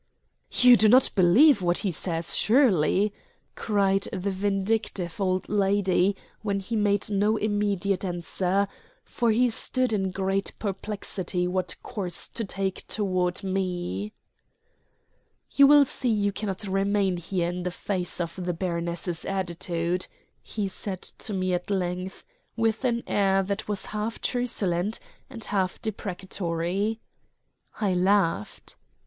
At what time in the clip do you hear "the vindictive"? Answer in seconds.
4.11-5.21